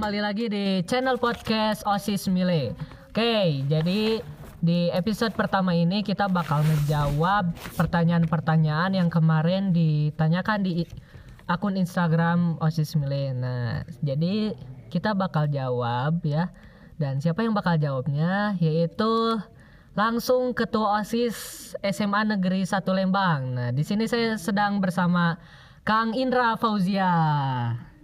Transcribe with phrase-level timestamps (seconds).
[0.00, 2.72] kembali lagi di channel podcast OSIS Mile.
[3.12, 4.24] Oke, jadi
[4.56, 10.88] di episode pertama ini kita bakal menjawab pertanyaan-pertanyaan yang kemarin ditanyakan di
[11.44, 13.36] akun Instagram OSIS Mile.
[13.36, 14.56] Nah, jadi
[14.88, 16.48] kita bakal jawab ya.
[16.96, 19.36] Dan siapa yang bakal jawabnya yaitu
[19.92, 21.36] langsung Ketua OSIS
[21.84, 23.52] SMA Negeri 1 Lembang.
[23.52, 25.36] Nah, di sini saya sedang bersama
[25.84, 27.12] Kang Indra Fauzia.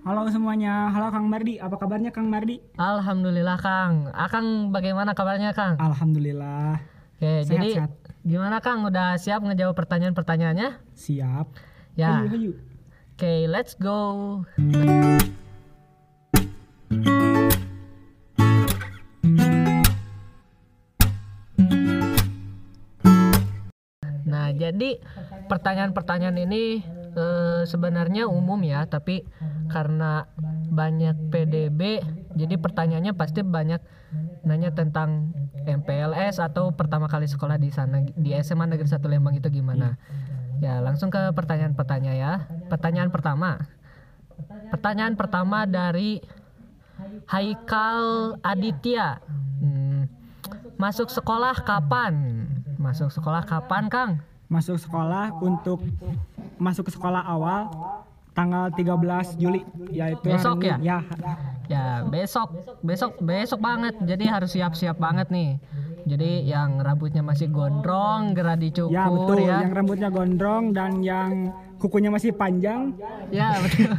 [0.07, 2.63] Halo semuanya, halo Kang Mardi, apa kabarnya Kang Mardi?
[2.79, 4.07] Alhamdulillah Kang.
[4.15, 5.75] Akang bagaimana kabarnya Kang?
[5.83, 6.79] Alhamdulillah.
[7.19, 7.91] Oke, Sehat, jadi sehat.
[8.23, 8.87] gimana Kang?
[8.87, 10.79] Udah siap ngejawab pertanyaan-pertanyaannya?
[10.95, 11.47] Siap.
[11.99, 12.23] Ya.
[12.23, 12.53] Hayu, hayu.
[13.19, 13.99] Oke, let's go.
[24.27, 24.99] Nah, jadi
[25.47, 26.83] pertanyaan-pertanyaan ini
[27.15, 29.23] eh, sebenarnya umum ya, tapi
[29.67, 30.27] karena
[30.71, 32.03] banyak PDB,
[32.35, 33.81] jadi pertanyaannya pasti banyak
[34.47, 35.35] nanya tentang
[35.67, 39.99] MPLS atau pertama kali sekolah di sana di SMA Negeri 1 Lembang itu gimana.
[40.63, 42.33] Ya, langsung ke pertanyaan-pertanyaan ya.
[42.71, 43.69] Pertanyaan pertama.
[44.73, 46.23] Pertanyaan pertama dari
[47.29, 49.21] Haikal Aditya.
[49.61, 50.09] Hmm,
[50.81, 52.47] masuk sekolah kapan?
[52.81, 54.11] Masuk sekolah kapan, Kang?
[54.47, 55.83] Masuk sekolah untuk
[56.57, 57.69] masuk ke sekolah awal
[58.37, 60.87] tanggal 13 Juli yaitu Besok hari ini.
[60.87, 60.99] Ya.
[61.67, 63.99] Ya, besok, besok, besok banget.
[64.05, 65.59] Jadi harus siap-siap banget nih.
[66.07, 69.67] Jadi yang rambutnya masih gondrong, gerah dicukur Ya betul, ya.
[69.67, 71.51] yang rambutnya gondrong dan yang
[71.83, 72.95] kukunya masih panjang.
[73.35, 73.91] Ya, betul.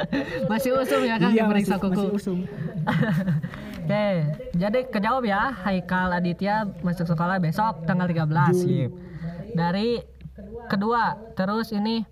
[0.52, 1.98] masih usum ya kan iya, diperiksa masih, kuku.
[1.98, 2.38] masih usum.
[3.88, 4.08] Oke,
[4.54, 8.92] jadi kejawab ya Haikal Aditya masuk sekolah besok tanggal 13 Juli.
[9.58, 9.98] Dari
[10.70, 12.06] kedua, terus ini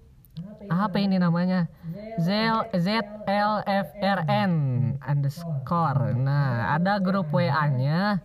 [0.69, 1.69] apa ini namanya?
[2.17, 4.53] ZL ZLFRN
[4.98, 6.17] underscore.
[6.17, 8.20] Nah, ada grup WA-nya.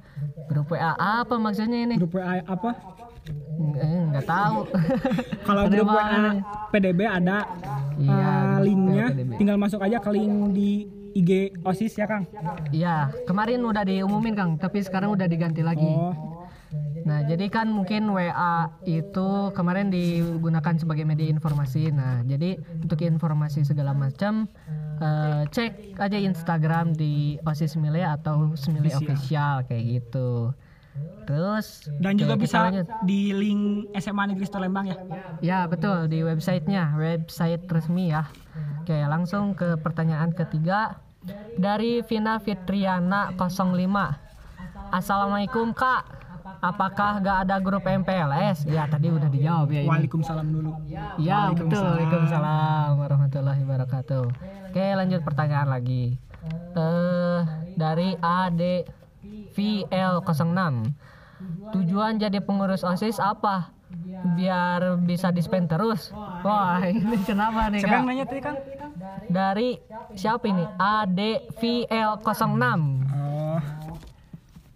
[0.47, 1.95] Grup WA apa maksudnya ini?
[1.97, 2.71] Grup WA apa?
[4.11, 4.59] Nggak tahu.
[5.47, 5.87] Kalau grup?
[5.91, 6.39] WA
[6.71, 7.45] PDB ada
[8.01, 9.31] Iya, grup linknya, WA PDB.
[9.37, 10.69] tinggal masuk aja ke link di
[11.11, 12.23] IG OSIS ya Kang.
[12.71, 15.83] Iya, kemarin udah diumumin Kang, tapi sekarang udah diganti lagi.
[15.85, 16.15] Oh,
[17.05, 21.89] Nah, jadi kan mungkin WA itu kemarin digunakan sebagai media informasi.
[21.89, 24.45] Nah, jadi untuk informasi segala macam
[25.01, 30.53] eh, cek aja Instagram di OSIS Mile atau Smile Official kayak gitu.
[31.23, 32.87] Terus dan juga bisa lanjut.
[33.07, 34.97] di link SMA Negeri Lembang ya.
[35.39, 38.27] Ya, betul di websitenya, website resmi ya.
[38.83, 40.99] Oke, langsung ke pertanyaan ketiga
[41.55, 44.91] dari Vina Fitriana 05.
[44.91, 46.20] Assalamualaikum Kak.
[46.59, 48.67] Apakah gak ada grup MPLS?
[48.67, 49.89] Ya tadi udah dijawab ya ini.
[49.89, 50.71] Waalaikumsalam dulu.
[51.17, 51.79] Ya betul.
[51.79, 54.23] Waalaikumsalam warahmatullahi wabarakatuh.
[54.67, 56.19] Oke lanjut pertanyaan lagi.
[56.75, 57.41] Eh
[57.73, 60.59] dari ADVL06.
[61.71, 63.71] Tujuan jadi pengurus OSIS apa?
[64.37, 66.13] Biar bisa dispen terus.
[66.45, 68.09] Wah ini kenapa nih Siapa yang kak?
[68.09, 68.57] nanya tadi Kang?
[69.25, 69.69] Dari
[70.13, 70.61] siapa ini?
[70.77, 72.29] ADVL06.
[72.29, 73.40] Oh.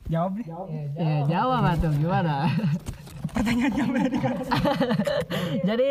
[0.05, 0.45] Jawab deh.
[0.95, 2.45] Ya jawab atuh gimana?
[3.35, 4.37] Pertanyaannya apa tadi Kang?
[5.69, 5.87] Jadi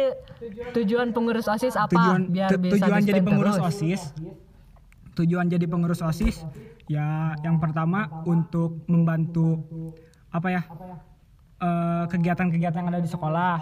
[0.73, 1.93] tujuan pengurus OSIS apa?
[1.93, 3.69] Tujuan Biar tu- bisa tujuan jadi pengurus terus.
[3.69, 4.03] OSIS.
[5.15, 6.43] Tujuan jadi pengurus OSIS
[6.85, 9.61] ya yang pertama untuk membantu
[10.29, 10.63] apa ya?
[11.55, 13.57] eh, kegiatan-kegiatan yang ada di sekolah.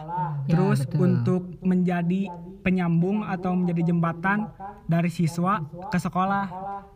[0.47, 0.99] Ya, Terus betul.
[1.03, 2.31] untuk menjadi
[2.63, 4.49] penyambung atau menjadi jembatan
[4.87, 6.47] dari siswa ke sekolah.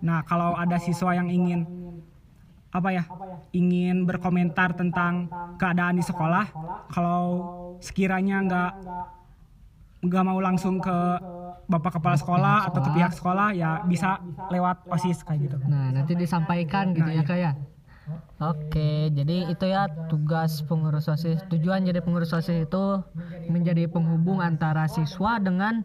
[0.03, 1.86] Nah, kalau ada siswa yang ingin
[2.77, 3.05] apa ya
[3.57, 6.45] ingin berkomentar tentang keadaan di sekolah
[6.93, 7.23] kalau
[7.81, 8.73] sekiranya nggak
[10.05, 10.99] nggak mau langsung ke
[11.67, 14.23] bapak kepala sekolah atau ke pihak sekolah ya bisa
[14.53, 17.25] lewat osis kayak gitu Nah, nanti disampaikan gitu Nah, ya.
[17.27, 17.53] Kak ya.
[18.39, 21.43] Oke, jadi itu ya tugas pengurus OSIS.
[21.51, 22.85] Tujuan jadi pengurus OSIS itu
[23.51, 25.83] menjadi penghubung antara siswa dengan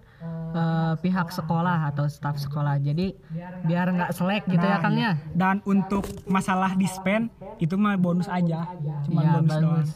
[0.51, 2.77] eh, pihak sekolah atau staf sekolah.
[2.77, 3.15] Jadi
[3.62, 5.03] biar nggak selek gitu ya Nah, Kang iya.
[5.06, 5.13] ya.
[5.31, 7.30] dan untuk masalah dispen
[7.62, 8.65] itu mah bonus aja
[9.06, 9.89] cuma Iya, bonus doang bagus.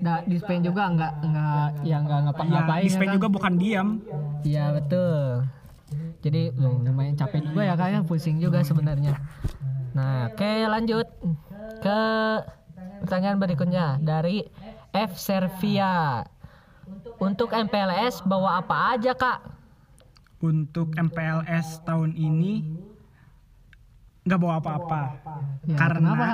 [0.00, 3.16] Nah, dispen juga nggak nggak ya nggak ya ngapa-ngapain dispen ya, Kang?
[3.16, 3.88] juga bukan diam
[4.40, 5.44] Iya betul.
[6.20, 9.20] Jadi loh, lumayan capek juga ya kayaknya pusing juga sebenarnya.
[9.92, 11.06] Nah, oke lanjut
[11.80, 11.98] ke
[13.00, 14.44] pertanyaan berikutnya dari
[14.90, 16.24] F Servia.
[17.16, 19.53] Untuk MPLS bawa apa aja kak?
[20.44, 22.60] Untuk MPLS tahun ini
[24.28, 25.02] nggak bawa apa-apa.
[25.64, 26.30] Ya, karena kenapa,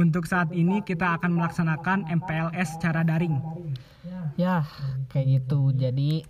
[0.00, 3.36] untuk saat ini kita akan melaksanakan MPLS secara daring.
[4.40, 4.64] Ya
[5.12, 5.76] kayak gitu.
[5.76, 6.24] Jadi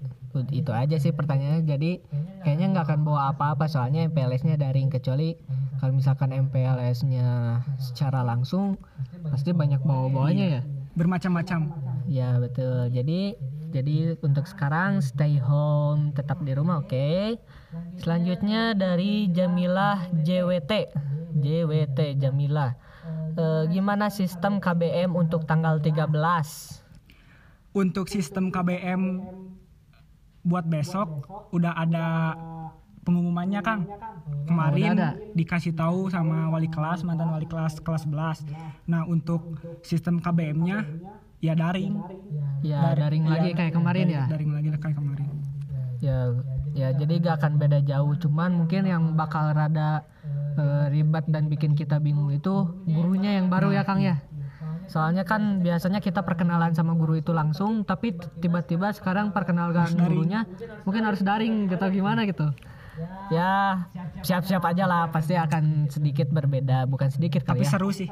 [0.51, 1.63] itu aja sih pertanyaannya.
[1.63, 2.03] Jadi
[2.43, 4.91] kayaknya nggak akan bawa apa-apa soalnya MPLS-nya daring.
[4.91, 5.39] Kecuali
[5.79, 8.79] kalau misalkan MPLS-nya secara langsung
[9.31, 10.63] pasti banyak bawa-bawanya ya.
[10.99, 11.61] Bermacam-macam.
[12.11, 12.91] Ya betul.
[12.91, 13.39] Jadi
[13.73, 17.41] jadi untuk sekarang stay home tetap di rumah oke?
[17.97, 20.93] Selanjutnya dari Jamilah JWT
[21.33, 22.77] JWT Jamilah.
[23.33, 26.05] Eh, gimana sistem KBM untuk tanggal 13
[27.73, 29.25] untuk sistem KBM
[30.45, 31.25] buat besok
[31.57, 32.37] udah ada
[33.03, 33.89] pengumumannya Kang.
[34.47, 35.11] Kemarin ada.
[35.33, 38.47] dikasih tahu sama wali kelas mantan wali kelas kelas 11
[38.87, 40.85] nah untuk sistem KBM-nya
[41.43, 41.95] ya daring.
[42.63, 43.27] Ya daring.
[43.27, 44.25] lagi kayak kemarin ya?
[44.31, 45.29] daring lagi kayak kemarin.
[45.99, 46.19] Ya
[46.73, 48.15] ya jadi gak akan beda jauh.
[48.15, 50.07] Cuman mungkin yang bakal rada
[50.55, 54.23] eh, ribet dan bikin kita bingung itu gurunya yang baru ya Kang ya?
[54.87, 60.47] Soalnya kan biasanya kita perkenalan sama guru itu langsung tapi tiba-tiba sekarang perkenalkan gurunya
[60.87, 61.83] mungkin harus daring gitu.
[61.91, 62.55] Gimana gitu?
[63.35, 63.83] Ya
[64.23, 65.11] siap-siap aja lah.
[65.11, 66.87] Pasti akan sedikit berbeda.
[66.87, 67.71] Bukan sedikit kali tapi ya.
[67.75, 68.11] seru sih.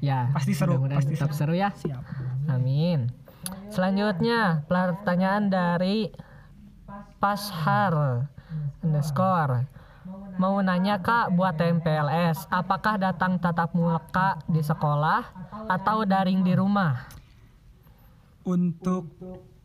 [0.00, 1.72] Ya pasti seru, pasti tetap seru ya.
[1.72, 3.08] Siap Amin.
[3.68, 6.08] Selanjutnya pertanyaan dari
[7.18, 8.28] Pashar
[8.84, 9.66] underscore.
[10.36, 15.22] Mau nanya kak buat TMPLS apakah datang tatap muka di sekolah
[15.70, 17.06] atau daring di rumah?
[18.44, 19.08] Untuk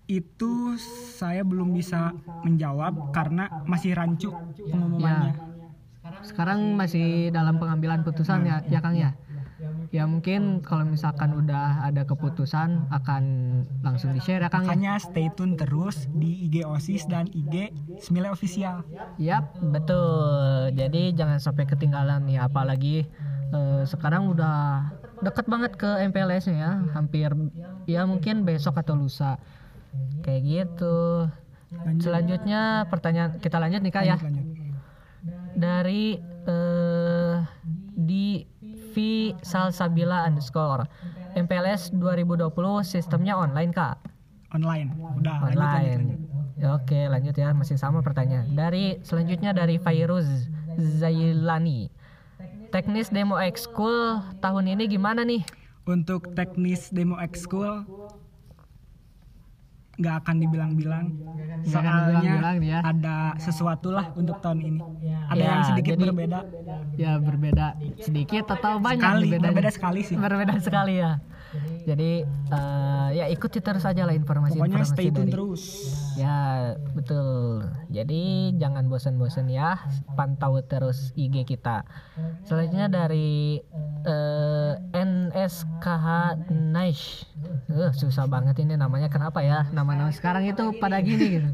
[0.09, 0.79] itu
[1.19, 2.15] saya belum bisa
[2.47, 4.31] menjawab karena masih rancu
[4.71, 5.35] pengumumannya.
[6.23, 9.13] Sekarang masih dalam pengambilan putusan ya ya Kang ya
[9.89, 13.23] ya mungkin kalau misalkan udah ada keputusan akan
[13.81, 17.73] langsung di share ya Kang ya makanya stay tune terus di IG OSIS dan IG
[17.97, 18.85] Smile Official
[19.19, 20.71] Yap, betul.
[20.75, 23.03] Jadi jangan sampai ketinggalan nih, apalagi
[23.51, 24.89] eh, sekarang udah
[25.19, 27.35] deket banget ke MPLS-nya ya, hampir
[27.83, 29.35] ya mungkin besok atau lusa.
[30.23, 31.27] Kayak gitu.
[32.01, 34.17] Selanjutnya pertanyaan kita lanjut nih Kak ya.
[34.17, 34.45] lanjut
[35.59, 37.37] Dari eh
[37.99, 38.47] di
[38.99, 40.83] V Salsabila underscore
[41.39, 42.51] MPLS 2020
[42.83, 43.95] sistemnya online Kak.
[44.51, 46.03] online udah lanjut lanjut, online.
[46.03, 46.19] lanjut.
[46.59, 48.51] Ya, Oke, lanjut ya, masih sama pertanyaan.
[48.51, 50.27] Dari selanjutnya dari Fairuz
[50.75, 51.87] Zailani.
[52.75, 55.47] Teknis demo ekskul tahun ini gimana nih?
[55.89, 57.81] untuk teknis demo ekskul
[59.99, 61.05] nggak akan dibilang-bilang.
[61.59, 61.91] Soalnya
[62.23, 62.79] dibilang-bilang ya.
[62.81, 64.79] ada sesuatu lah untuk tahun ini.
[65.27, 66.39] Ada Ya, yang sedikit jadi- berbeda.
[66.95, 67.65] Ya berbeda
[67.99, 70.15] sedikit atau banyak sekali berbeda sekali sih.
[70.15, 71.19] Berbeda sekali ya.
[71.83, 75.61] Jadi eh, ya ikuti terus aja lah informasi-informasi pokoknya stay tune dari terus
[76.19, 77.63] Ya, betul.
[77.87, 79.79] Jadi jangan bosan-bosan ya,
[80.19, 81.87] pantau terus IG kita.
[82.43, 83.63] Selanjutnya dari
[84.03, 86.07] eh, NSKH
[86.51, 87.23] Nice.
[87.71, 89.07] Eh, susah banget ini namanya.
[89.07, 89.63] Kenapa ya?
[89.71, 91.49] Nama-nama sekarang itu pada gini gitu.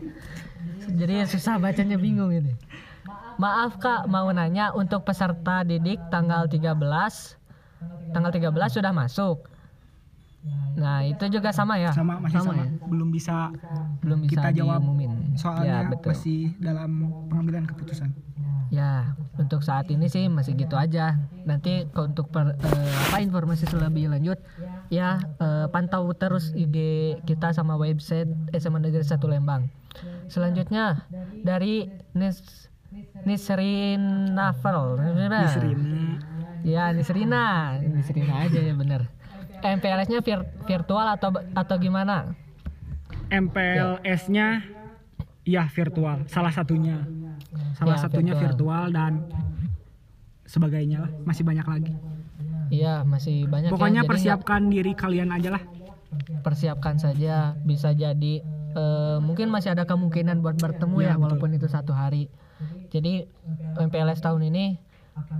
[0.97, 2.57] Jadi susah bacanya bingung ini.
[3.37, 6.73] Maaf Kak, mau nanya untuk peserta didik tanggal 13
[8.15, 9.43] tanggal 13 sudah masuk.
[10.75, 11.95] Nah, itu juga sama ya?
[11.95, 12.67] sama masih sama, ya?
[12.83, 13.47] belum bisa
[14.03, 15.11] belum bisa kita jawab diumumin.
[15.39, 16.11] soalnya ya, betul.
[16.11, 16.91] masih dalam
[17.31, 18.11] pengambilan keputusan
[18.73, 21.21] Ya, untuk saat ini sih masih gitu aja.
[21.45, 24.41] Nanti untuk per- eh, apa informasi lebih lanjut
[24.89, 26.75] ya eh, pantau terus IG
[27.23, 28.27] kita sama website
[28.57, 29.69] SMA Negeri 1 Lembang.
[30.27, 31.05] Selanjutnya
[31.45, 31.87] dari
[32.17, 32.67] Nis
[33.23, 34.97] Nisrin Navel.
[35.13, 35.39] Nisrina
[36.65, 37.77] Ya, Nisrina.
[37.79, 39.07] Nisrina aja ya bener.
[39.61, 42.33] MPLS-nya vir- virtual atau atau gimana?
[43.29, 44.63] MPLS-nya
[45.43, 45.63] ya.
[45.67, 46.25] Virtual.
[46.25, 47.03] Salah satunya.
[47.75, 48.83] Salah Ya, satunya virtual.
[48.83, 49.11] virtual dan
[50.45, 51.11] sebagainya lah.
[51.23, 51.93] Masih banyak lagi.
[52.67, 53.73] Iya, masih banyak ya.
[53.73, 55.63] pokoknya Jadi persiapkan diri kalian aja lah.
[56.41, 57.53] Persiapkan saja.
[57.61, 58.41] Bisa jadi
[58.75, 61.23] eh, mungkin masih ada kemungkinan buat bertemu ya, Ya, betul.
[61.23, 62.27] walaupun itu satu hari.
[62.89, 63.27] Jadi
[63.77, 64.65] MPLS tahun ini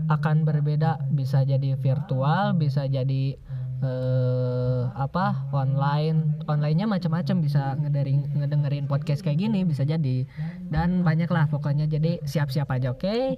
[0.07, 1.03] akan berbeda.
[1.09, 3.35] Bisa jadi virtual bisa jadi
[3.85, 6.41] eh, apa online.
[6.49, 10.25] Onlinenya macam-macam bisa ngedengerin ngedengerin podcast kayak gini bisa jadi.
[10.67, 11.85] Dan banyak lah pokoknya.
[11.85, 13.37] Jadi siap-siap aja oke?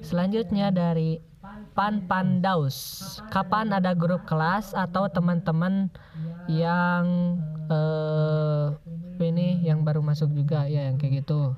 [0.00, 1.20] Selanjutnya dari
[1.76, 3.20] Pan Pandaus.
[3.28, 5.92] Kapan ada grup kelas atau teman-teman
[6.48, 7.36] yang
[7.68, 8.66] eh
[9.20, 10.64] ini yang baru masuk juga?
[10.66, 11.52] Ya yang kayak gitu.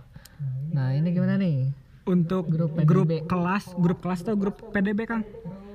[0.74, 1.72] Nah, ini gimana nih?
[2.06, 5.26] untuk Grup grup, kelas grup kelas atau grup PDB kan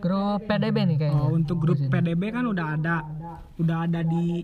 [0.01, 1.22] Grup PDB nih kayaknya.
[1.22, 2.96] oh, untuk grup PDB kan udah ada
[3.55, 4.41] udah ada di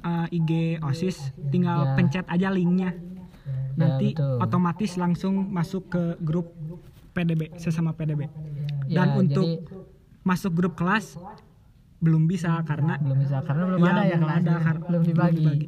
[0.00, 0.50] uh, IG
[0.80, 1.92] OSIS tinggal Ya.
[1.94, 2.96] pencet aja linknya
[3.76, 4.40] nanti betul.
[4.40, 6.48] otomatis langsung masuk ke grup
[7.12, 8.24] PDB sesama PDB
[8.86, 9.60] Ya, dan untuk jadi
[10.22, 11.18] masuk grup kelas
[11.98, 15.02] belum bisa karena belum bisa karena belum Ya, ada ya belum ada, kar- belum belum
[15.04, 15.38] dibagi.
[15.38, 15.66] dibagi.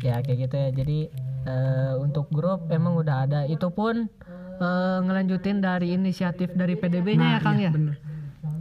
[0.00, 0.68] Ya kayak gitu ya.
[0.70, 0.98] Jadi
[1.44, 3.40] eh, untuk grup emang udah ada.
[3.44, 4.08] Itu pun
[4.56, 7.72] eh, ngelanjutin dari inisiatif dari PDB-nya ya Nah, Kang iya, ya.
[7.72, 7.94] bener.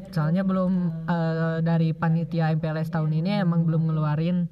[0.10, 4.50] Soalnya belum eh, dari panitia MPLS tahun ini emang belum ngeluarin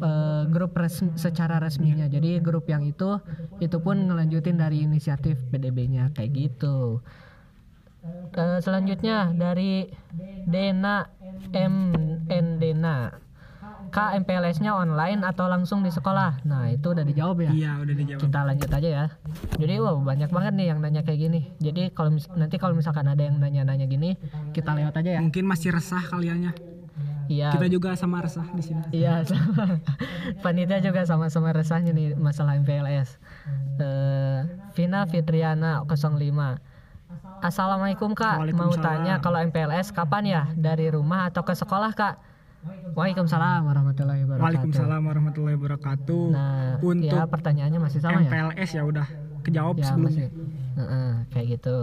[0.00, 2.06] eh, grup resmi, secara resminya.
[2.06, 3.18] Jadi grup yang itu
[3.58, 7.00] itu pun ngelanjutin dari inisiatif PDB-nya kayak gitu.
[8.36, 9.90] Eh, selanjutnya dari
[10.46, 11.10] Dena
[11.52, 11.92] M
[12.60, 13.25] Dena.
[13.90, 16.44] Kak MPLS-nya online atau langsung di sekolah?
[16.44, 17.50] Nah, itu udah dijawab ya.
[17.52, 18.20] Iya, udah dijawab.
[18.26, 19.04] Kita lanjut aja ya.
[19.56, 21.40] Jadi wow banyak banget nih yang nanya kayak gini.
[21.58, 24.14] Jadi kalau nanti kalau misalkan ada yang nanya-nanya gini,
[24.52, 25.20] kita lewat aja ya.
[25.22, 26.52] Mungkin masih resah kaliannya.
[27.26, 27.50] Iya.
[27.58, 28.82] Kita juga sama resah di sini.
[28.94, 29.82] Iya, sama.
[30.44, 33.18] panitia juga sama-sama resahnya nih masalah MPLS.
[33.82, 34.38] Eh,
[34.78, 35.98] Vina Fitriana 05.
[37.36, 40.42] Assalamualaikum Kak, mau tanya kalau MPLS kapan ya?
[40.56, 42.35] Dari rumah atau ke sekolah Kak?
[42.96, 44.44] Waalaikumsalam warahmatullahi wabarakatuh.
[44.44, 46.22] Waalaikumsalam warahmatullahi wabarakatuh.
[46.32, 48.28] Nah, Untuk ya pertanyaannya masih sama ya?
[48.28, 49.06] MPLS ya udah
[49.44, 50.26] kejawab Ya sebelumnya.
[50.26, 50.26] masih.
[50.76, 51.76] Heeh, kayak gitu.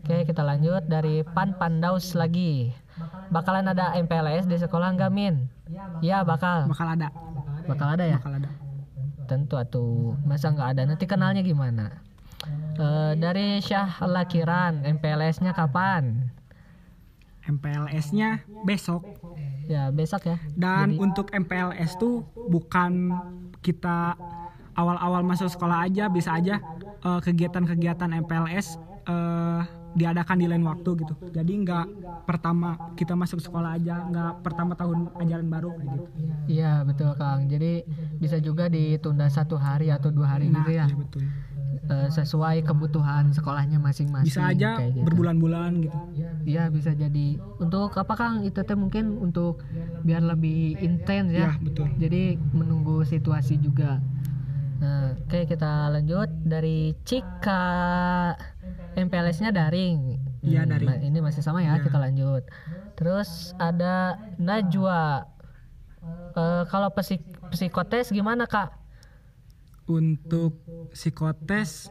[0.00, 2.72] Oke, kita lanjut dari Pan Pandaus lagi.
[3.28, 5.46] Bakalan ada MPLS di sekolah nggak Min?
[6.00, 6.66] Ya bakal.
[6.66, 7.08] Bakal ada,
[7.66, 8.16] Bakal ada ya?
[8.18, 8.50] bakal ada.
[9.28, 10.18] Tentu atuh.
[10.24, 10.82] Masa nggak ada?
[10.84, 12.00] Nanti kenalnya gimana?
[12.74, 16.32] Eh, dari Syah Lakiran, MPLS-nya kapan?
[17.46, 19.06] MPLS-nya besok
[19.64, 20.36] Ya besok ya.
[20.58, 23.14] dan untuk MPLS tuh bukan
[23.62, 24.18] kita
[24.74, 26.58] awal-awal masuk sekolah aja bisa aja
[27.00, 31.14] eh, kegiatan-kegiatan MPLS eh, diadakan di lain waktu gitu.
[31.30, 31.86] Jadi nggak
[32.24, 36.06] pertama kita masuk sekolah aja, nggak pertama tahun ajaran baru kayak gitu.
[36.46, 37.50] Iya betul Kang.
[37.50, 37.82] Jadi
[38.18, 40.86] bisa juga ditunda satu hari atau dua hari Nah, gitu ya.
[40.86, 41.22] iya betul.
[41.90, 44.30] Eh, sesuai kebutuhan sekolahnya masing-masing.
[44.30, 45.02] Bisa aja gitu.
[45.02, 45.98] berbulan-bulan gitu.
[46.46, 49.66] Iya bisa jadi untuk apa Kang itu teh mungkin untuk
[50.06, 51.50] biar lebih intens ya.
[51.50, 51.90] Ya, betul.
[51.98, 53.98] Jadi menunggu situasi juga.
[54.80, 58.32] Nah, oke kita lanjut dari Cika
[58.92, 60.18] MPLS-nya daring.
[60.40, 61.00] Iya, Hmm, daring.
[61.04, 61.84] ini masih sama ya, Iya.
[61.84, 62.42] kita lanjut.
[62.94, 65.24] Terus ada Najwa.
[66.30, 68.70] Eh, kalau psik psikotes gimana Kak?
[69.84, 70.54] Untuk
[70.90, 71.90] psikotes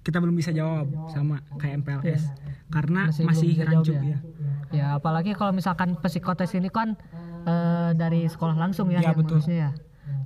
[0.00, 2.28] kita belum bisa jawab sama kayak MPLS
[2.68, 4.02] karena Masih masih, rancu ya?
[4.04, 4.18] ya.
[4.70, 6.92] Ya apalagi kalau misalkan psikotes ini kan
[7.44, 9.40] eh, dari sekolah langsung ya, Ya, yang betul.
[9.46, 9.72] ya.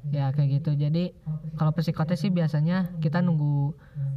[0.08, 0.73] Ya kayak gitu.
[0.73, 1.12] Jadi
[1.54, 3.76] kalau psikotes sih biasanya kita nunggu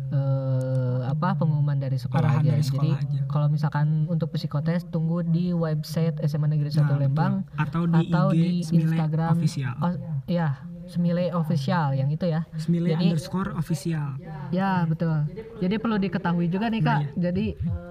[0.09, 2.51] eh, apa pengumuman dari sekolah Arahan aja.
[2.51, 3.21] dari sekolah Jadi aja.
[3.27, 7.87] kalau misalkan untuk psikotes tunggu di website SMA Negeri 1 Nah, Lembang betul.
[7.91, 9.73] Atau di IG Smile Instagram Official.
[9.77, 9.93] Oh,
[10.25, 10.49] ya,
[10.83, 12.43] Smile official yang itu ya.
[12.57, 14.19] Smile Jadi- underscore official.
[14.49, 15.23] Ya betul.
[15.57, 16.91] Jadi perlu diketahui juga nih kak.
[16.91, 17.19] Nah, iya.
[17.21, 17.45] Jadi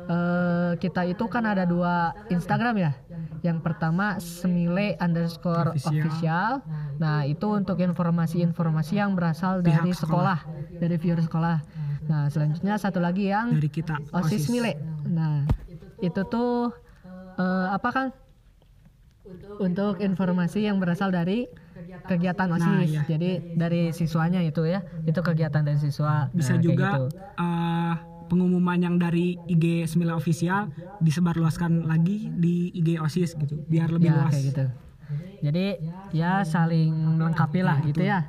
[0.06, 2.92] eh, kita itu kan ada dua Instagram ya.
[3.40, 5.96] Yang pertama semile underscore Official.
[5.96, 6.50] official.
[7.00, 10.38] Nah itu untuk informasi-informasi yang berasal Pihak dari sekolah,
[10.76, 11.56] dari viewer sekolah.
[12.06, 14.76] Nah selanjutnya satu lagi yang Dari kita osis mile.
[15.08, 15.48] Nah
[15.98, 16.76] itu tuh
[17.36, 18.06] eh, apa kan?
[19.56, 21.48] Untuk informasi yang berasal dari
[22.04, 22.66] kegiatan osis.
[22.66, 23.02] Nah, iya.
[23.06, 24.84] Jadi dari siswanya itu ya.
[25.04, 26.28] Itu kegiatan dari siswa.
[26.32, 27.04] Bisa Nah, juga gitu.
[27.38, 27.94] eh,
[28.26, 34.22] pengumuman yang dari IG Smile official disebarluaskan lagi di IG OSIS gitu biar lebih ya
[34.22, 34.30] luas.
[34.30, 34.64] kayak gitu
[35.40, 35.80] jadi
[36.12, 38.28] ya saling melengkapi lah gitu ya.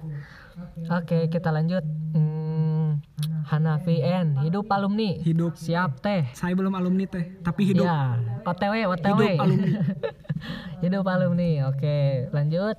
[0.89, 1.83] Oke kita lanjut.
[2.11, 3.00] Hmm,
[3.47, 5.19] Hanafi N hidup alumni.
[5.19, 5.59] Hidup.
[5.59, 6.27] siap teh.
[6.31, 7.83] Saya belum alumni teh, tapi hidup.
[7.83, 8.15] ya
[8.47, 9.69] OTW OTW Hidup alumni.
[10.83, 11.97] hidup alumni oke.
[12.31, 12.77] Lanjut.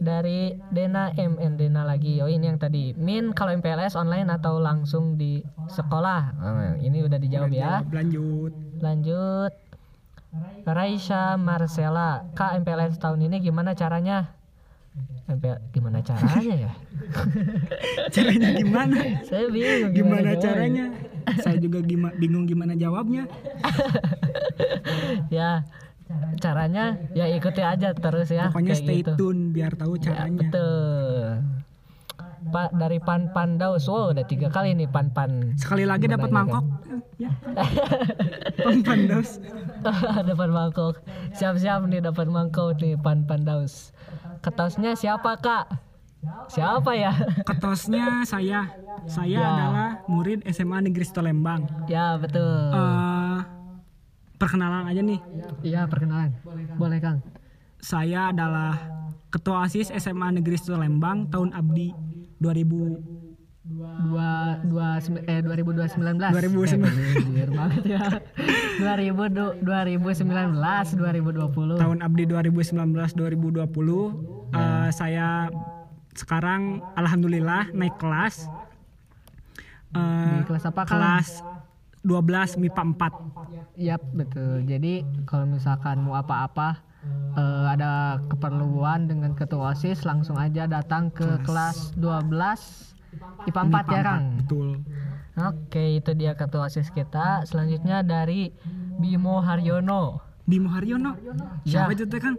[0.00, 2.20] Dari Dena MN Dena lagi.
[2.24, 2.96] Oh ini yang tadi.
[2.96, 6.22] Min kalau MPLS online atau langsung di sekolah?
[6.40, 7.84] Nah, ini udah dijawab ya.
[7.92, 8.52] Lanjut.
[8.80, 9.52] Lanjut.
[10.62, 14.30] Raisha Marcela, Kak MPLS tahun ini gimana caranya?
[15.26, 16.72] MPL gimana caranya ya?
[18.14, 18.96] Caranya gimana?
[19.22, 20.42] Saya bingung Gimana jawabnya.
[20.42, 20.84] caranya?
[21.38, 23.26] Saya juga gima- bingung gimana jawabnya.
[25.30, 25.62] Ya,
[26.38, 28.50] caranya ya ikuti aja terus ya.
[28.50, 29.12] Pokoknya kayak stay gitu.
[29.14, 30.38] tune biar tahu Ya, caranya.
[30.42, 31.26] betul.
[32.40, 35.52] Pak dari Pan Pandaus, wow udah tiga kali nih Pan Pan.
[35.54, 36.64] Sekali lagi dapat Menanyakan.
[36.64, 36.64] mangkok.
[37.20, 37.30] Ya.
[38.64, 39.36] Pempandos.
[40.30, 40.94] dapat mangkok.
[41.32, 43.92] Siap-siap nih dapat mangkok nih Pan Pandaus.
[44.40, 45.68] Ketosnya siapa kak?
[46.48, 47.12] Siapa ya?
[47.48, 48.72] Ketosnya saya.
[49.04, 49.44] Saya Ya.
[49.46, 51.64] adalah murid SMA Negeri Lembang.
[51.86, 52.72] ya betul.
[52.72, 53.38] Eh,
[54.36, 55.20] perkenalan aja nih.
[55.60, 56.32] Iya perkenalan.
[56.76, 57.20] Boleh Kang.
[57.80, 58.76] Saya adalah
[59.30, 61.94] Ketua ASIS SMA Negeri Lembang tahun abdi
[62.40, 62.98] 2000
[63.70, 64.30] Dua
[64.62, 65.94] dua sem- eh 2019.
[66.32, 66.80] 2019.
[66.80, 68.02] Eh, anjir banget ya.
[68.80, 70.18] 2000 du- 2019
[70.90, 71.76] 2020.
[71.76, 73.62] tahun abdi 2019 2020
[74.50, 75.46] Eh, saya
[76.12, 78.50] sekarang alhamdulillah naik kelas
[79.90, 79.98] Eh,
[80.32, 81.42] Di kelas apa, kelas
[82.00, 83.12] 12 MIPA 4.
[83.76, 84.62] Yap, betul.
[84.62, 84.92] Jadi
[85.24, 86.78] kalau misalkan mau apa-apa
[87.36, 92.90] eh, ada keperluan dengan ketua OSIS langsung aja datang ke kelas 12
[93.48, 94.24] IPA 4 ya, Kang.
[94.44, 94.68] Betul.
[95.40, 97.42] Oke, itu dia ketua OSIS kita.
[97.48, 98.52] Selanjutnya dari
[99.00, 100.20] Bimo Haryono.
[100.44, 101.16] Bimo Haryono.
[101.64, 101.86] Ya.
[101.86, 102.36] Siapa itu Kang?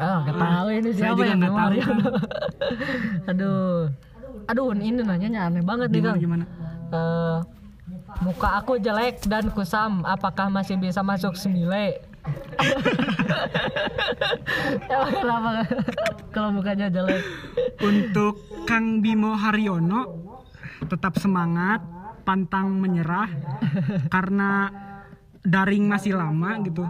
[0.00, 2.06] Oh, nggak tahu ini Saya siapa juga ya Bimo Haryono.
[3.30, 3.78] Aduh.
[4.44, 6.20] Aduh, ini nanyanya aneh banget nih, Gimana Kang.
[6.20, 6.44] gimana?
[6.92, 7.38] Eh,
[8.22, 12.04] muka aku jelek dan kusam, apakah masih bisa masuk semile?
[14.88, 15.50] Emang kenapa
[16.30, 17.22] kalau mukanya jelek?
[17.80, 20.08] Untuk Kang Bimo Haryono
[20.84, 21.80] tetap semangat,
[22.24, 23.28] pantang menyerah
[24.08, 24.68] karena
[25.40, 26.84] daring masih lama gitu.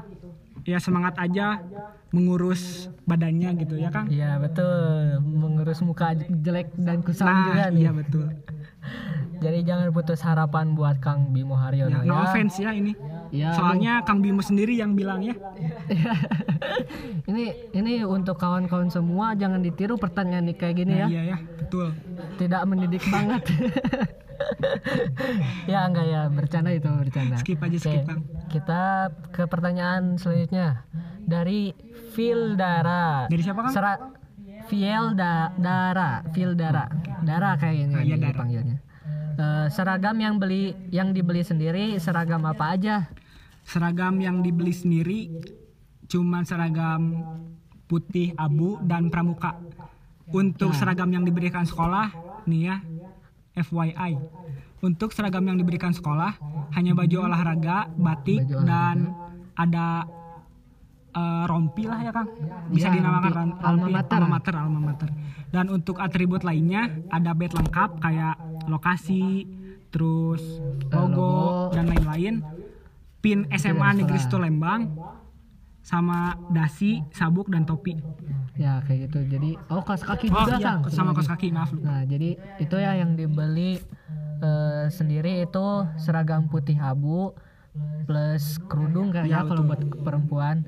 [0.65, 1.61] Ya semangat aja
[2.09, 4.07] mengurus badannya gitu ya Kang.
[4.09, 7.81] Iya betul, mengurus muka jelek dan kusam juga Nah, nih.
[7.85, 8.31] iya betul.
[9.35, 12.09] Jadi jangan putus harapan buat Kang Bimo Haryono Ya, ya.
[12.09, 12.97] no offense ya ini.
[13.29, 15.35] Ya, Soalnya Kang Bimo sendiri yang bilang ya.
[17.31, 21.07] ini ini untuk kawan-kawan semua jangan ditiru pertanyaan nih kayak gini ya.
[21.11, 21.93] Iya ya, betul.
[22.41, 23.43] Tidak mendidik banget.
[25.73, 27.37] ya enggak ya, bercanda itu bercanda.
[27.41, 28.21] Skip aja Oke, skip Kang.
[28.49, 28.83] Kita
[29.35, 30.87] ke pertanyaan selanjutnya
[31.21, 31.75] dari
[32.15, 33.27] Vildara.
[33.27, 33.75] Dari siapa, Kang?
[34.65, 36.85] Sera Vielda Dara, Vildara.
[37.21, 38.33] Dara kayaknya Ah, iya, ini Dara.
[38.33, 38.77] dipanggilnya.
[39.35, 43.11] Eh, seragam yang beli yang dibeli sendiri seragam apa aja?
[43.63, 45.29] Seragam yang dibeli sendiri
[46.07, 47.25] cuman seragam
[47.85, 49.59] putih abu dan pramuka.
[50.27, 50.79] Untuk Nah.
[50.79, 52.15] seragam yang diberikan sekolah
[52.47, 52.77] nih ya
[53.55, 54.17] FYI.
[54.81, 56.37] Untuk seragam yang diberikan sekolah
[56.73, 58.69] hanya baju olahraga, batik Baju olahraga.
[58.69, 58.97] dan
[59.55, 59.87] ada
[61.15, 62.29] eh, rompi lah ya Kang.
[62.69, 63.39] Bisa Ya, dinamakan rompi.
[63.41, 64.17] ron- Alma rompi mater.
[64.17, 65.09] alma mater, alma mater.
[65.49, 68.35] Dan untuk atribut lainnya ada badge lengkap kayak
[68.67, 69.47] lokasi,
[69.89, 70.43] terus
[70.89, 71.31] logo, logo.
[71.71, 72.43] dan lain-lain.
[73.21, 74.19] Pin SMA Negeri.
[74.19, 74.91] Situ Lembang
[75.81, 77.97] sama dasi, sabuk dan topi.
[78.55, 79.19] Ya kayak gitu.
[79.29, 80.81] Jadi oh kaos kaki Oh juga iya, Kang.
[80.89, 81.71] sama kaos kaki maaf.
[81.71, 81.85] lupa.
[81.85, 83.79] Nah, jadi itu ya yang dibeli
[84.37, 87.33] eh, sendiri itu seragam putih abu
[88.05, 90.67] plus kerudung kayaknya Ya, kalau buat perempuan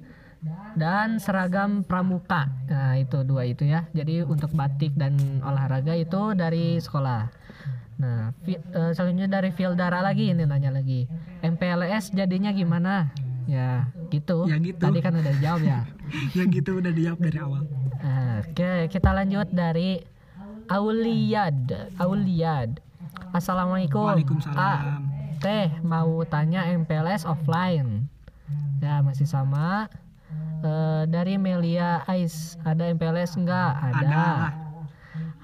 [0.77, 2.53] dan seragam pramuka.
[2.69, 3.89] Nah, itu dua itu ya.
[3.91, 7.33] Jadi untuk batik dan olahraga itu dari sekolah.
[7.97, 11.09] Nah, Vi- eh, selanjutnya dari Vildara lagi ini nanya lagi.
[11.41, 13.09] MPLS jadinya gimana?
[13.49, 14.45] Ya, gitu.
[14.45, 14.85] Ya, gitu.
[14.85, 15.81] Tadi kan udah jawab ya.
[16.37, 17.63] ya gitu udah dijawab dari awal.
[18.37, 19.99] Oke, kita lanjut dari
[20.69, 21.95] Auliyad.
[21.97, 22.83] Auliyad.
[23.33, 24.03] Assalamualaikum.
[24.13, 24.59] Waalaikumsalam.
[24.59, 25.01] Ah,
[25.41, 28.11] teh mau tanya MPLS offline.
[28.83, 29.89] Ya masih sama.
[30.67, 33.73] Eh, dari Melia Ais ada MPLS enggak?
[33.77, 34.01] Ada.
[34.01, 34.27] Ada.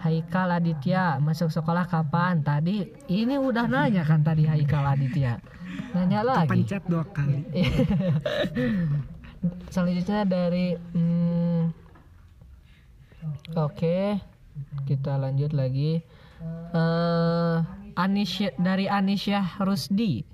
[0.02, 2.42] Haikal Aditya masuk sekolah kapan?
[2.42, 5.38] Tadi ini udah nanya kan tadi Haikal Aditya.
[5.94, 6.50] Nanya lagi.
[6.50, 7.46] Pencet dua kali.
[9.74, 11.70] Selanjutnya dari hmm,
[13.54, 14.18] Oke,
[14.90, 16.02] kita lanjut lagi.
[16.74, 17.56] Eh
[17.94, 20.26] Anisya dari Anisya Rusdi.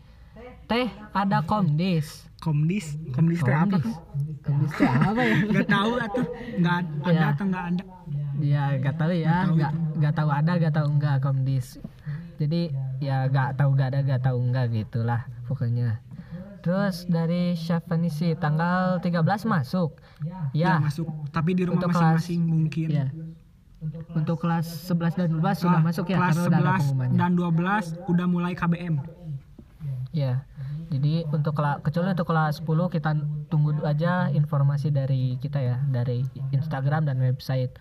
[0.71, 2.28] Teh ada komdis.
[2.39, 3.77] Komdis, komdis teh apa?
[3.77, 3.97] Komdis.
[4.41, 5.37] Komdis teh apa ya?
[5.53, 7.27] Gak tahu atuh, nggak ada Ya.
[7.29, 7.85] atau nggak ada.
[8.39, 11.67] Ya gak tahu ya, Nggak tahu nggak nggak tahu ada, nggak tahu enggak komdis.
[12.39, 12.61] Jadi
[12.99, 15.99] ya gak tahu gak ada, gak tahu enggak gitulah pokoknya.
[16.61, 19.99] Terus dari Syafanisi tanggal 13 masuk.
[20.23, 22.89] Ya, Ya, masuk, tapi di rumah masing-masing mungkin.
[22.89, 23.07] ya.
[24.13, 27.17] Untuk kelas 11 dan 12 sudah Ah, masuk ya kelas karena udah ada 11 pengumumannya.
[27.17, 28.95] dan 12 udah mulai KBM.
[30.13, 30.33] Ya.
[30.89, 33.13] Jadi untuk kela- kecuali untuk kelas 10 kita
[33.53, 37.77] tunggu aja informasi dari kita ya, dari Instagram dan website.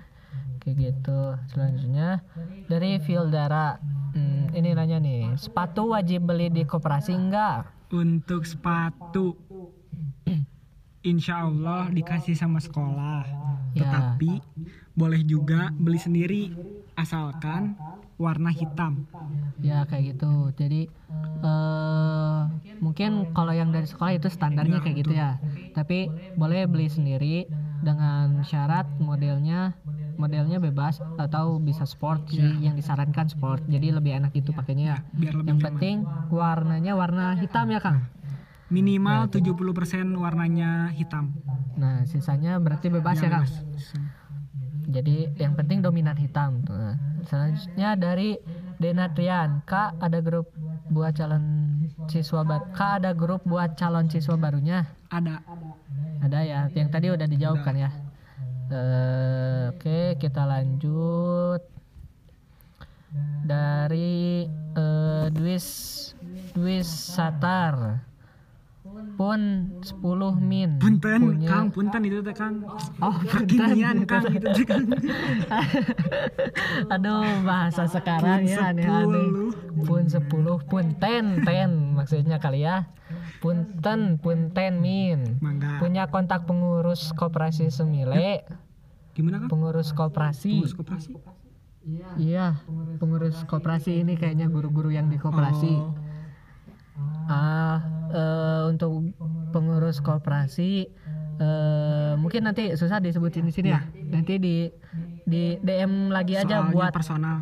[0.60, 1.20] Kayak gitu.
[1.56, 2.22] Selanjutnya
[2.68, 3.80] dari Vildara.
[4.12, 7.70] Hmm, ini nanya nih, sepatu wajib beli di koperasi enggak?
[7.88, 9.38] Untuk sepatu
[11.08, 13.24] Insya Allah dikasih sama sekolah
[13.78, 13.86] Ya.
[13.86, 14.42] Tetapi
[14.98, 16.50] boleh juga beli sendiri
[16.98, 17.78] Asalkan
[18.18, 19.06] warna hitam
[19.62, 20.52] Ya kayak gitu.
[20.58, 20.90] Jadi
[21.44, 22.42] eh
[22.78, 25.38] mungkin kalau yang dari sekolah itu standarnya kayak gitu ya.
[25.74, 27.46] Tapi boleh beli sendiri
[27.82, 29.78] dengan syarat modelnya
[30.18, 33.62] modelnya bebas atau bisa sport sih yang disarankan sport.
[33.70, 34.98] Jadi lebih enak itu pakainya ya.
[35.14, 35.68] Biar lebih Yang nyaman.
[35.70, 35.96] penting
[36.34, 38.10] warnanya warna hitam ya Kang.
[38.68, 41.32] Minimal 70% warnanya hitam
[41.80, 43.46] Nah sisanya berarti bebas ya Kang.
[43.46, 43.64] bebas.
[44.88, 46.64] Jadi yang penting dominan hitam.
[46.64, 46.96] Nah,
[47.28, 48.40] selanjutnya dari
[48.80, 50.48] Denatrian, Kak ada grup
[50.90, 51.44] buat calon
[52.08, 52.66] siswa baru.
[52.74, 54.88] Kak ada grup buat calon siswa barunya.
[55.12, 55.44] Ada
[56.24, 56.60] Ada ya.
[56.72, 57.92] Yang tadi udah dijawab kan ya.
[58.68, 61.64] Eh, Oke kita lanjut
[63.48, 64.44] dari
[64.76, 65.68] eh, Dwis
[66.52, 68.07] Dwis Satar
[69.18, 69.42] pun
[69.82, 70.78] 10 min.
[70.78, 72.62] Punten punya- kang punten itu teh kang.
[73.02, 74.86] Oh kekinian kang itu teh kang.
[76.94, 79.28] Aduh bahasa sekarang Pun ya aneh-aneh.
[79.74, 79.90] 10.
[79.90, 81.42] pun 10 pun ten.
[81.42, 82.94] Ten maksudnya kali ya.
[83.42, 85.42] Punten punten min.
[85.42, 85.82] Mangga.
[85.82, 88.46] Punya kontak pengurus koperasi Semile.
[89.18, 89.50] Gimana kang?
[89.50, 90.62] Pengurus koperasi.
[90.62, 91.12] Pengurus koperasi?
[92.22, 92.62] Iya.
[93.02, 95.74] Pengurus koperasi ini kayaknya guru-guru yang di koperasi.
[95.74, 95.94] Oh.
[97.30, 99.12] ah eh, untuk
[99.52, 100.88] pengurus koperasi
[101.38, 104.56] eh, mungkin nanti susah disebutin di sini ya nanti di
[105.28, 107.38] di DM lagi aja Soalnya buat personal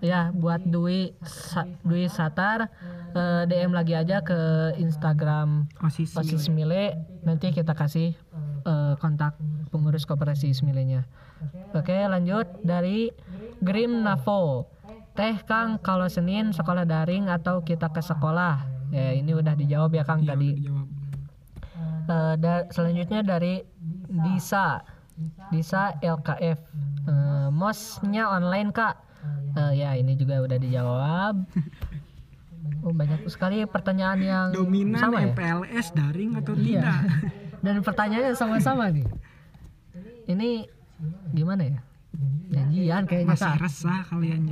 [0.00, 2.68] ya buat Dwi Sa- Dwi Satar
[3.12, 8.14] eh, DM lagi aja ke Instagram osis Osis Smile nanti kita kasih
[8.64, 9.36] eh, kontak
[9.70, 11.06] pengurus koperasi Smilenya.
[11.72, 13.14] Oke lanjut dari
[13.62, 14.66] Grim Navo.
[15.14, 18.62] Teh Kang kalau Senin sekolah daring atau kita ke sekolah?
[18.90, 20.48] Ya ini udah dijawab ya Kang Iya, tadi.
[20.56, 20.88] dijawab.
[22.02, 23.62] Eh, da- selanjutnya dari
[24.08, 24.82] Disa.
[25.48, 26.58] Disa LKF
[27.02, 28.94] Eh, mosnya online kak.
[29.52, 31.34] Eh, ya ini juga udah dijawab.
[32.80, 35.32] Oh, banyak sekali pertanyaan yang dominan sama ya?
[35.32, 36.80] MPLS daring atau Iya.
[36.80, 36.96] tidak?
[37.64, 39.04] Dan pertanyaannya sama-sama nih.
[40.26, 40.64] Ini
[41.30, 41.80] gimana ya?
[42.50, 44.48] Janjian kayaknya masih resah kalian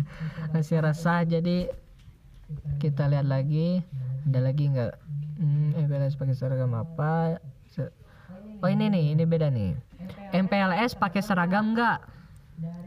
[0.54, 1.68] masih resah jadi
[2.78, 3.82] kita lihat lagi.
[4.28, 4.92] Ada lagi nggak?
[5.42, 7.38] Hmm, MPLS pakai seragam apa?
[8.62, 9.74] Oh ini nih ini beda nih.
[10.30, 11.98] MPLS pakai seragam nggak?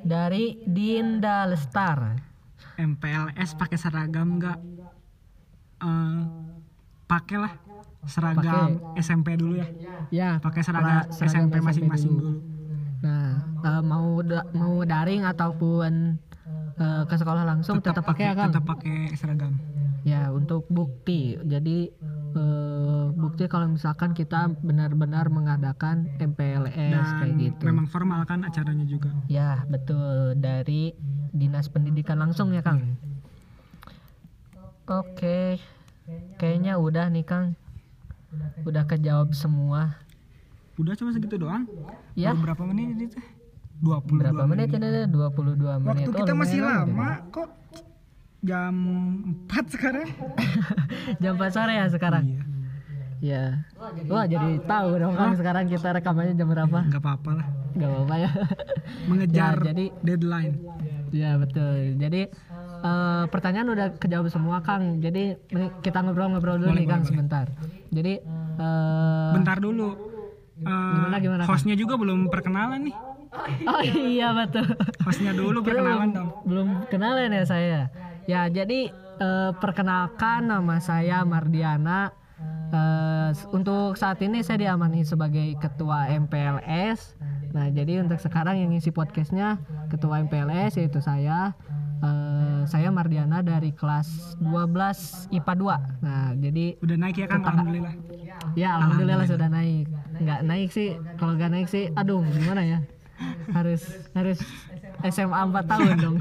[0.06, 2.16] Dari Dinda Lestar
[2.80, 4.60] MPLS pakai seragam nggak?
[5.84, 6.22] Eh,
[7.08, 7.54] pakailah
[8.08, 9.68] seragam SMP dulu ya.
[10.14, 12.40] Ya pakai seragam, seragam SMP masing-masing dulu.
[12.40, 12.42] dulu.
[13.04, 16.16] nah eh, mau da- mau daring ataupun
[16.80, 18.52] uh, ke sekolah langsung tetap, tetap pakai akang.
[18.52, 19.54] tetap pakai seragam.
[20.06, 21.34] Ya untuk bukti.
[21.42, 21.90] Jadi
[22.38, 27.64] uh, bukti kalau misalkan kita benar-benar mengadakan MPLS Dan kayak gitu.
[27.66, 29.10] memang formal kan acaranya juga.
[29.32, 30.38] Ya betul.
[30.38, 30.94] Dari
[31.34, 32.84] dinas pendidikan langsung ya kang?
[32.84, 32.96] Iya.
[34.86, 35.02] Oke.
[35.18, 35.50] Okay.
[36.38, 37.58] kayaknya udah nih kang.
[38.62, 39.98] Udah kejawab semua.
[40.78, 41.66] Udah cuma segitu doang?
[42.14, 42.36] Ya.
[42.38, 43.18] Berapa menit itu
[43.86, 46.10] 22 Berapa menit ini 22 menit.
[46.10, 47.30] Waktu oh, masih lama ya.
[47.30, 47.50] kok.
[48.46, 48.74] Jam
[49.46, 50.08] 4 sekarang.
[51.22, 52.26] jam 4 sore ya sekarang.
[52.26, 52.44] Iya.
[53.22, 53.46] Ya.
[54.10, 56.80] Wah, jadi tahu dong kan sekarang kita rekamannya jam berapa?
[56.82, 57.48] Enggak apa-apa lah.
[57.74, 58.30] Enggak apa-apa ya.
[59.10, 60.54] Mengejar ya, jadi deadline.
[61.14, 61.96] Ya, betul.
[62.02, 62.22] Jadi
[62.86, 65.02] Uh, pertanyaan udah kejawab semua Kang.
[65.02, 65.34] Jadi
[65.82, 67.10] kita ngobrol-ngobrol dulu boleh, nih Kang boleh.
[67.10, 67.46] sebentar.
[67.90, 68.14] Jadi
[68.62, 69.90] uh, bentar dulu.
[70.62, 71.44] Uh, gimana gimana?
[71.50, 71.82] Hostnya kan?
[71.82, 72.96] juga belum perkenalan nih.
[73.72, 74.66] oh iya betul.
[75.04, 77.82] hostnya dulu Kita perkenalan belum, dong belum kenalan ya saya.
[78.26, 78.90] Ya jadi
[79.22, 82.12] eh, perkenalkan nama saya Mardiana.
[82.74, 87.16] Eh, untuk saat ini saya diamani sebagai ketua MPLS.
[87.56, 91.54] Nah jadi untuk sekarang yang ngisi podcastnya ketua MPLS yaitu saya.
[92.04, 96.04] Eh, saya Mardiana dari kelas 12 IPA 2.
[96.04, 97.94] Nah jadi udah naik ya kan alhamdulillah
[98.54, 99.86] Ya alhamdulillah sudah naik.
[100.16, 102.80] Nggak naik sih, kalau nggak naik sih, aduh gimana ya?
[103.52, 104.40] Harus harus
[105.08, 106.18] SMA 4 tahun dong.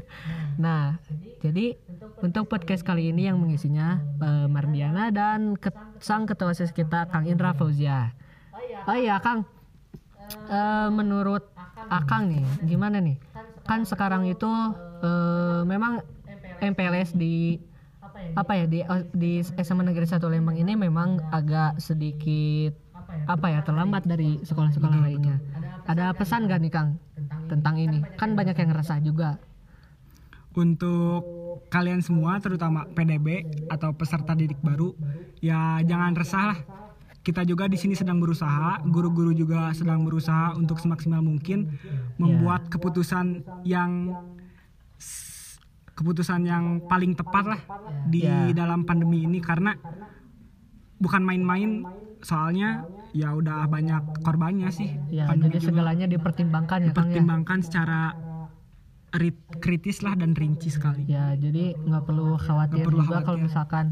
[0.64, 0.96] nah,
[1.44, 1.76] jadi
[2.22, 5.58] untuk podcast kali ini yang mengisinya eh, Mardiana dan
[6.00, 8.14] sang ketua sis kita Kang Indra Fauzia.
[8.88, 9.46] Oh iya Kang,
[10.32, 11.44] Eh, menurut
[11.90, 13.18] Akang nih, gimana nih?
[13.66, 14.48] Kan sekarang itu
[15.02, 16.00] eh, memang
[16.62, 17.58] MPLS di
[18.38, 18.80] apa ya di
[19.12, 22.72] di SMA Negeri 1 Lembang ini memang agak sedikit
[23.26, 25.36] apa ya terlambat dari sekolah-sekolah lainnya.
[25.82, 26.88] Ada pesan gak nih Kang
[27.46, 28.00] tentang ini?
[28.14, 29.38] Kan banyak yang ngerasa juga.
[30.52, 31.24] untuk
[31.72, 33.40] kalian semua terutama PDB
[33.72, 34.92] atau peserta didik baru
[35.40, 36.58] ya jangan resah lah
[37.24, 41.72] kita juga di sini sedang berusaha guru-guru juga sedang berusaha untuk semaksimal mungkin
[42.20, 44.12] membuat keputusan yang
[45.92, 47.60] keputusan yang paling tepat lah
[48.04, 48.52] di Ya.
[48.52, 49.72] dalam pandemi ini karena
[50.98, 51.80] bukan main-main
[52.20, 56.88] soalnya ya udah banyak korbannya sih Ya, pandemi jadi juga segalanya dipertimbangkan ya ya.
[56.90, 58.16] dipertimbangkan secara
[59.12, 63.38] rit- kritis lah dan rinci sekali Ya, jadi nggak perlu khawatir Nggak perlu juga kalau
[63.38, 63.84] misalkan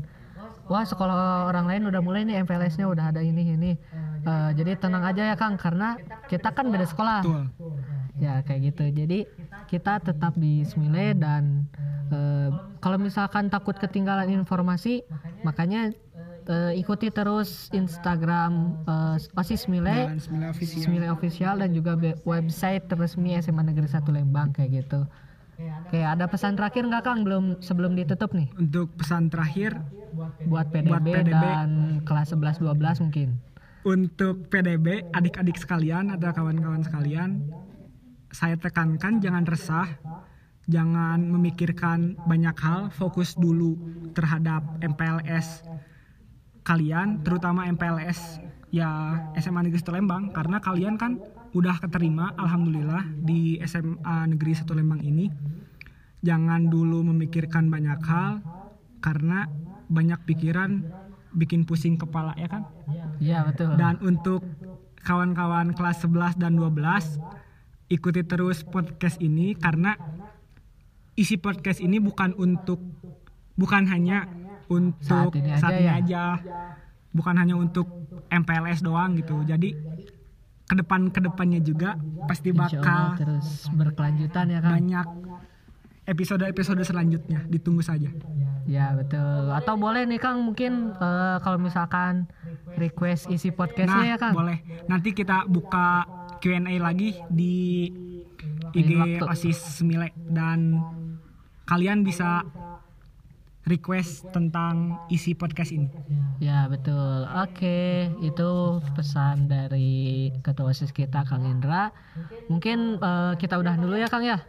[0.71, 3.73] wah sekolah orang lain udah mulai nih MPLS-nya udah ada ini ini.
[4.21, 5.99] Eh, jadi tenang aja ya Kang karena
[6.31, 7.21] kita kan beda sekolah.
[7.27, 7.45] betul
[8.21, 8.85] Ya kayak gitu.
[8.93, 9.27] Jadi
[9.67, 11.67] kita tetap di Smile dan
[12.15, 12.49] eh,
[12.81, 15.03] kalau misalkan takut ketinggalan informasi,
[15.45, 15.93] makanya
[16.47, 20.17] eh, ikuti terus Instagram eh, Osis Smile,
[20.49, 20.83] official.
[20.85, 25.05] Smile official dan juga website resmi SMA Negeri 1 Lembang kayak gitu.
[25.61, 29.77] Oke, ada pesan terakhir nggak Kang belum sebelum ditutup nih Untuk pesan terakhir
[30.49, 31.37] buat PDB, Buat PDB.
[31.37, 31.69] dan
[32.03, 33.29] kelas 11 12 mungkin.
[33.81, 37.45] untuk PDB adik-adik sekalian atau kawan-kawan sekalian
[38.29, 39.89] saya tekankan jangan resah
[40.65, 43.77] jangan memikirkan banyak hal fokus dulu
[44.13, 45.65] terhadap MPLS
[46.71, 48.39] kalian terutama MPLS
[48.71, 51.19] ya SMA Negeri 1 Lembang karena kalian kan
[51.51, 55.27] udah keterima alhamdulillah di SMA Negeri 1 Lembang ini
[56.23, 58.39] jangan dulu memikirkan banyak hal
[59.03, 59.51] karena
[59.91, 60.87] banyak pikiran
[61.35, 62.63] bikin pusing kepala ya kan
[63.19, 63.75] Iya, betul.
[63.75, 64.47] dan untuk
[65.03, 67.19] kawan-kawan kelas 11 dan 12
[67.91, 69.99] ikuti terus podcast ini karena
[71.19, 72.79] isi podcast ini bukan untuk
[73.59, 74.31] bukan hanya
[74.71, 75.93] untuk Saat ini aja ya.
[75.99, 76.23] aja.
[77.11, 77.91] Bukan hanya untuk
[78.27, 79.43] MPLS doang gitu.
[79.43, 79.75] Jadi
[80.65, 84.73] ke depan ke depannya juga pasti Allah bakal terus berkelanjutan ya Kang.
[84.73, 85.07] banyak
[86.07, 87.43] episode-episode selanjutnya.
[87.47, 88.11] Ditunggu saja.
[88.65, 89.51] Ya betul.
[89.51, 92.31] Atau boleh nih Kang mungkin eh, kalau misalkan
[92.75, 94.35] request isi podcastnya Nah, ya Kang.
[94.35, 94.63] boleh.
[94.87, 96.07] Nanti kita buka
[96.39, 97.91] Q&A lagi di
[98.73, 99.19] IG.
[99.21, 100.79] OSIS Semile dan
[101.67, 102.47] kalian bisa
[103.69, 105.89] request tentang isi podcast ini.
[106.41, 107.29] Ya betul.
[107.29, 108.51] Oke, itu
[108.97, 111.93] pesan dari ketua OSIS kita Kang Indra.
[112.49, 114.41] Mungkin eh, kita udah dulu ya Kang ya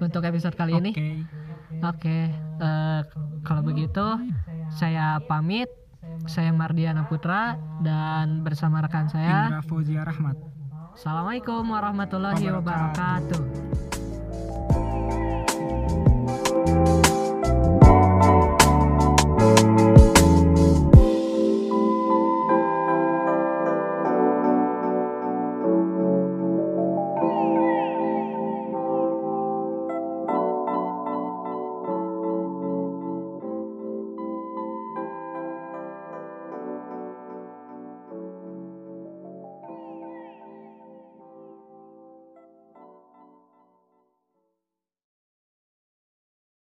[0.00, 0.92] untuk episode kali ini.
[0.92, 1.08] Oke.
[1.84, 2.18] Oke,
[2.60, 3.00] eh,
[3.44, 4.04] kalau begitu
[4.72, 5.68] saya pamit.
[6.24, 9.50] Saya Mardiana Putra dan bersama rekan saya.
[9.50, 10.36] Indra Fauzia Rahmat.
[10.94, 13.40] Assalamualaikum warahmatullahi Wabarakatuh.
[13.40, 14.03] wabarakatuh.